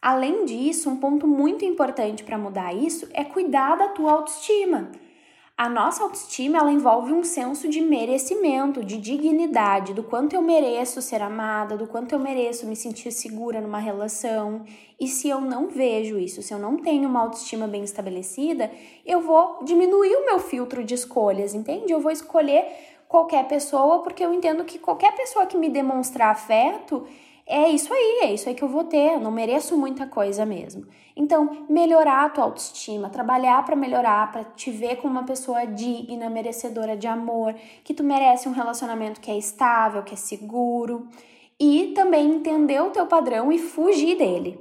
Além 0.00 0.44
disso, 0.44 0.90
um 0.90 0.96
ponto 0.96 1.26
muito 1.26 1.64
importante 1.64 2.22
para 2.22 2.36
mudar 2.36 2.74
isso 2.74 3.08
é 3.14 3.24
cuidar 3.24 3.76
da 3.76 3.88
tua 3.88 4.12
autoestima. 4.12 4.90
A 5.56 5.68
nossa 5.68 6.02
autoestima 6.02 6.58
ela 6.58 6.72
envolve 6.72 7.12
um 7.12 7.22
senso 7.22 7.68
de 7.68 7.80
merecimento, 7.80 8.84
de 8.84 8.98
dignidade, 8.98 9.94
do 9.94 10.02
quanto 10.02 10.34
eu 10.34 10.42
mereço 10.42 11.00
ser 11.00 11.22
amada, 11.22 11.76
do 11.76 11.86
quanto 11.86 12.12
eu 12.12 12.18
mereço 12.18 12.66
me 12.66 12.74
sentir 12.74 13.12
segura 13.12 13.60
numa 13.60 13.78
relação. 13.78 14.64
E 14.98 15.06
se 15.06 15.28
eu 15.28 15.40
não 15.40 15.68
vejo 15.68 16.18
isso, 16.18 16.42
se 16.42 16.52
eu 16.52 16.58
não 16.58 16.78
tenho 16.78 17.08
uma 17.08 17.20
autoestima 17.20 17.66
bem 17.68 17.84
estabelecida, 17.84 18.70
eu 19.06 19.20
vou 19.20 19.62
diminuir 19.62 20.16
o 20.16 20.26
meu 20.26 20.40
filtro 20.40 20.82
de 20.82 20.94
escolhas, 20.94 21.54
entende? 21.54 21.92
Eu 21.92 22.00
vou 22.00 22.10
escolher 22.10 22.66
qualquer 23.12 23.46
pessoa, 23.46 23.98
porque 23.98 24.24
eu 24.24 24.32
entendo 24.32 24.64
que 24.64 24.78
qualquer 24.78 25.14
pessoa 25.14 25.44
que 25.44 25.58
me 25.58 25.68
demonstrar 25.68 26.30
afeto 26.30 27.06
é 27.46 27.68
isso 27.68 27.92
aí, 27.92 28.20
é 28.22 28.32
isso 28.32 28.48
aí 28.48 28.54
que 28.54 28.64
eu 28.64 28.68
vou 28.68 28.84
ter, 28.84 29.16
eu 29.16 29.20
não 29.20 29.30
mereço 29.30 29.76
muita 29.76 30.06
coisa 30.06 30.46
mesmo. 30.46 30.86
Então, 31.14 31.66
melhorar 31.68 32.24
a 32.24 32.30
tua 32.30 32.44
autoestima, 32.44 33.10
trabalhar 33.10 33.62
para 33.66 33.76
melhorar, 33.76 34.32
para 34.32 34.44
te 34.44 34.70
ver 34.70 34.96
como 34.96 35.12
uma 35.12 35.24
pessoa 35.24 35.66
digna, 35.66 36.30
merecedora 36.30 36.96
de 36.96 37.06
amor, 37.06 37.54
que 37.84 37.92
tu 37.92 38.02
merece 38.02 38.48
um 38.48 38.52
relacionamento 38.52 39.20
que 39.20 39.30
é 39.30 39.36
estável, 39.36 40.02
que 40.02 40.14
é 40.14 40.16
seguro, 40.16 41.06
e 41.60 41.92
também 41.94 42.30
entender 42.30 42.80
o 42.80 42.88
teu 42.88 43.06
padrão 43.06 43.52
e 43.52 43.58
fugir 43.58 44.16
dele. 44.16 44.58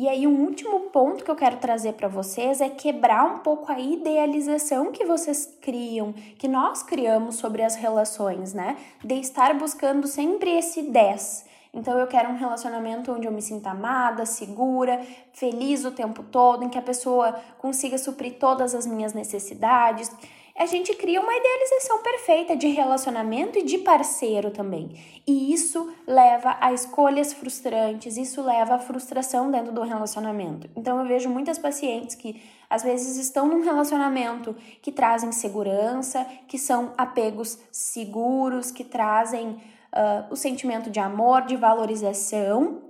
E 0.00 0.08
aí, 0.08 0.26
um 0.26 0.46
último 0.46 0.80
ponto 0.88 1.22
que 1.22 1.30
eu 1.30 1.36
quero 1.36 1.58
trazer 1.58 1.92
para 1.92 2.08
vocês 2.08 2.62
é 2.62 2.70
quebrar 2.70 3.22
um 3.22 3.40
pouco 3.40 3.70
a 3.70 3.78
idealização 3.78 4.90
que 4.90 5.04
vocês 5.04 5.58
criam, 5.60 6.14
que 6.38 6.48
nós 6.48 6.82
criamos 6.82 7.34
sobre 7.34 7.62
as 7.62 7.76
relações, 7.76 8.54
né? 8.54 8.78
De 9.04 9.16
estar 9.16 9.52
buscando 9.58 10.06
sempre 10.06 10.56
esse 10.56 10.84
10. 10.84 11.44
Então, 11.74 11.98
eu 11.98 12.06
quero 12.06 12.30
um 12.30 12.38
relacionamento 12.38 13.12
onde 13.12 13.26
eu 13.26 13.30
me 13.30 13.42
sinta 13.42 13.72
amada, 13.72 14.24
segura, 14.24 15.06
feliz 15.34 15.84
o 15.84 15.90
tempo 15.90 16.22
todo, 16.22 16.64
em 16.64 16.70
que 16.70 16.78
a 16.78 16.82
pessoa 16.82 17.38
consiga 17.58 17.98
suprir 17.98 18.38
todas 18.38 18.74
as 18.74 18.86
minhas 18.86 19.12
necessidades 19.12 20.10
a 20.56 20.66
gente 20.66 20.94
cria 20.94 21.20
uma 21.20 21.34
idealização 21.34 22.02
perfeita 22.02 22.56
de 22.56 22.68
relacionamento 22.68 23.58
e 23.58 23.62
de 23.62 23.78
parceiro 23.78 24.50
também. 24.50 24.90
E 25.26 25.52
isso 25.52 25.92
leva 26.06 26.56
a 26.60 26.72
escolhas 26.72 27.32
frustrantes, 27.32 28.16
isso 28.16 28.42
leva 28.42 28.74
a 28.74 28.78
frustração 28.78 29.50
dentro 29.50 29.72
do 29.72 29.82
relacionamento. 29.82 30.68
Então 30.76 30.98
eu 30.98 31.06
vejo 31.06 31.28
muitas 31.28 31.58
pacientes 31.58 32.14
que 32.14 32.42
às 32.68 32.82
vezes 32.82 33.16
estão 33.16 33.48
num 33.48 33.62
relacionamento 33.62 34.54
que 34.80 34.92
trazem 34.92 35.32
segurança, 35.32 36.26
que 36.46 36.58
são 36.58 36.92
apegos 36.96 37.58
seguros, 37.72 38.70
que 38.70 38.84
trazem 38.84 39.48
uh, 39.48 40.30
o 40.30 40.36
sentimento 40.36 40.90
de 40.90 41.00
amor, 41.00 41.42
de 41.42 41.56
valorização, 41.56 42.82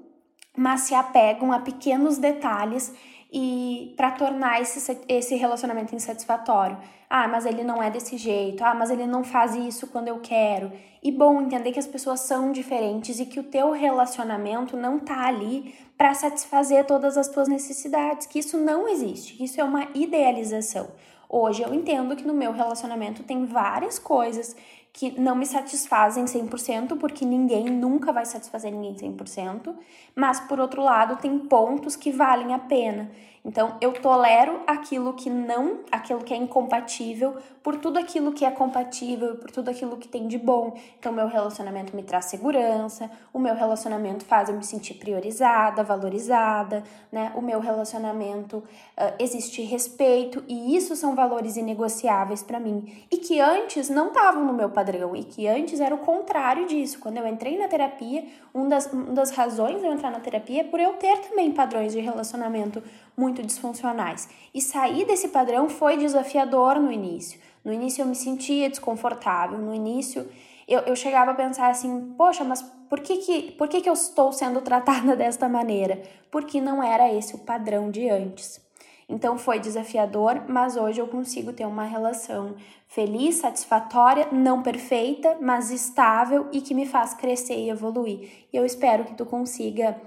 mas 0.57 0.83
se 0.83 0.95
apegam 0.95 1.53
a 1.53 1.61
pequenos 1.61 2.19
detalhes 2.19 2.93
e 3.33 3.95
para 3.97 4.11
tornar 4.11 4.61
esse, 4.61 4.99
esse 5.09 5.37
relacionamento 5.37 5.95
insatisfatório. 5.95 6.77
Ah, 7.09 7.29
mas 7.29 7.47
ele 7.47 7.63
não 7.63 7.83
é 7.83 7.91
desse 7.91 8.17
jeito. 8.17 8.63
Ah, 8.65 8.75
mas 8.75 8.91
ele 8.91 9.07
não 9.07 9.23
faz 9.23 9.55
isso 9.55 9.87
quando 9.87 10.09
eu 10.09 10.21
quero. 10.21 10.73
E 11.03 11.13
bom 11.13 11.41
entender 11.41 11.73
que 11.73 11.79
as 11.79 11.87
pessoas 11.87 12.21
são 12.21 12.53
diferentes 12.53 13.21
e 13.21 13.27
que 13.27 13.39
o 13.41 13.45
teu 13.45 13.71
relacionamento 13.71 14.77
não 14.77 14.99
tá 14.99 15.27
ali 15.27 15.75
para 15.97 16.15
satisfazer 16.15 16.85
todas 16.87 17.17
as 17.17 17.29
tuas 17.29 17.47
necessidades, 17.47 18.27
que 18.27 18.39
isso 18.39 18.57
não 18.57 18.89
existe, 18.89 19.35
que 19.35 19.45
isso 19.45 19.61
é 19.61 19.65
uma 19.65 19.87
idealização. 19.95 20.89
Hoje 21.29 21.63
eu 21.63 21.73
entendo 21.73 22.17
que 22.17 22.27
no 22.27 22.35
meu 22.35 22.53
relacionamento 22.53 23.23
tem 23.23 23.45
várias 23.45 23.99
coisas 23.99 24.57
que 24.93 25.19
não 25.21 25.35
me 25.35 25.47
satisfazem 25.47 26.25
100%, 26.25 26.99
porque 26.99 27.25
ninguém 27.25 27.65
nunca 27.67 28.13
vai 28.13 28.25
satisfazer 28.25 28.73
ninguém 28.73 28.95
100%, 28.95 29.75
mas 30.15 30.41
por 30.41 30.59
outro 30.59 30.83
lado, 30.83 31.17
tem 31.17 31.39
pontos 31.39 31.95
que 31.97 32.11
valem 32.11 32.53
a 32.53 32.59
pena. 32.59 33.11
Então, 33.45 33.77
eu 33.81 33.93
tolero 33.95 34.61
aquilo 34.67 35.15
que 35.15 35.31
não, 35.31 35.81
aquilo 35.91 36.23
que 36.23 36.35
é 36.35 36.37
incompatível, 36.37 37.37
por 37.63 37.77
tudo 37.77 37.99
aquilo 37.99 38.33
que 38.33 38.45
é 38.45 38.51
compatível, 38.51 39.37
por 39.37 39.51
tudo 39.51 39.71
aquilo 39.71 39.97
que 39.97 40.09
tem 40.09 40.29
de 40.29 40.39
bom. 40.39 40.77
Então, 40.99 41.11
meu 41.11 41.27
relacionamento 41.27 41.97
me 41.97 42.03
traz 42.03 42.27
segurança, 42.27 43.11
o 43.33 43.39
meu 43.39 43.55
relacionamento 43.55 44.25
faz 44.25 44.49
eu 44.49 44.57
me 44.57 44.65
sentir 44.65 44.95
priorizada, 44.95 45.83
valorizada, 45.83 46.83
né? 47.11 47.33
O 47.35 47.41
meu 47.41 47.61
relacionamento 47.61 48.59
uh, 48.59 49.15
existe 49.19 49.63
respeito 49.63 50.45
e 50.47 50.77
isso 50.77 50.95
são 50.95 51.15
valores 51.15 51.57
inegociáveis 51.57 52.43
para 52.43 52.61
mim 52.61 53.05
e 53.11 53.19
que 53.19 53.41
antes 53.41 53.89
não 53.89 54.09
estavam 54.09 54.45
no 54.45 54.53
meu 54.53 54.71
padrão 54.71 55.17
e 55.17 55.25
que 55.25 55.49
antes 55.49 55.81
era 55.81 55.95
o 55.95 55.99
contrário 55.99 56.67
disso. 56.67 56.99
Quando 56.99 57.17
eu 57.17 57.27
entrei 57.27 57.59
na 57.59 57.69
terapia, 57.69 58.25
um 58.55 58.69
das, 58.69 58.87
uma 58.93 59.13
das 59.13 59.31
razões 59.31 59.81
de 59.81 59.87
eu 59.87 59.93
entrar 59.93 60.11
na 60.11 60.21
terapia 60.21 60.63
é 60.63 60.65
por 60.65 60.81
eu 60.81 60.95
ter 60.95 61.19
também 61.21 61.53
padrões 61.53 61.93
de 61.93 62.01
relacionamento 62.01 62.83
muito 63.17 63.43
disfuncionais. 63.43 64.29
E 64.55 64.61
sair 64.61 65.05
desse 65.05 65.29
padrão 65.29 65.69
foi 65.69 65.97
desafiador 65.97 66.81
no 66.81 66.91
início. 66.91 67.41
No 67.65 67.73
início 67.73 68.03
eu 68.03 68.07
me 68.07 68.15
sentia 68.15 68.71
desconfortável, 68.71 69.59
no 69.59 69.75
início 69.75 70.27
eu, 70.71 70.83
eu 70.83 70.95
chegava 70.95 71.33
a 71.33 71.35
pensar 71.35 71.69
assim, 71.69 72.15
poxa, 72.17 72.45
mas 72.45 72.63
por 72.63 73.01
que, 73.01 73.17
que, 73.17 73.53
por 73.53 73.67
que, 73.67 73.81
que 73.81 73.89
eu 73.89 73.93
estou 73.93 74.33
sendo 74.33 74.61
tratada 74.61 75.15
desta 75.17 75.49
maneira? 75.49 76.01
Porque 76.31 76.61
não 76.61 76.81
era 76.81 77.13
esse 77.13 77.35
o 77.35 77.39
padrão 77.39 77.91
de 77.91 78.09
antes. 78.09 78.65
Então 79.09 79.37
foi 79.37 79.59
desafiador, 79.59 80.45
mas 80.49 80.77
hoje 80.77 81.01
eu 81.01 81.09
consigo 81.09 81.53
ter 81.53 81.67
uma 81.67 81.83
relação 81.83 82.55
feliz, 82.87 83.37
satisfatória, 83.37 84.29
não 84.31 84.63
perfeita, 84.63 85.37
mas 85.41 85.73
estável 85.73 86.47
e 86.53 86.61
que 86.61 86.73
me 86.73 86.87
faz 86.87 87.13
crescer 87.15 87.57
e 87.57 87.71
evoluir. 87.71 88.47
E 88.53 88.57
eu 88.57 88.65
espero 88.65 89.05
que 89.05 89.15
tu 89.15 89.27
consiga 89.27 90.01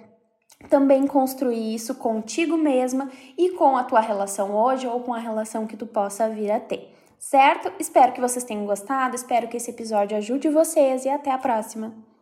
também 0.69 1.08
construir 1.08 1.76
isso 1.76 1.95
contigo 1.95 2.58
mesma 2.58 3.10
e 3.38 3.52
com 3.52 3.78
a 3.78 3.84
tua 3.84 3.99
relação 3.99 4.56
hoje 4.56 4.88
ou 4.88 4.99
com 5.02 5.13
a 5.13 5.19
relação 5.19 5.67
que 5.67 5.78
tu 5.78 5.86
possa 5.86 6.30
vir 6.30 6.52
a 6.52 6.60
ter. 6.60 6.93
Certo? 7.19 7.71
Espero 7.80 8.12
que 8.12 8.21
vocês 8.21 8.43
tenham 8.43 8.65
gostado, 8.65 9.15
espero 9.15 9.47
que 9.47 9.58
esse 9.58 9.71
episódio 9.71 10.17
ajude 10.17 10.49
vocês 10.49 11.06
e 11.06 11.10
até 11.10 11.32
a 11.32 11.38
próxima. 11.38 12.12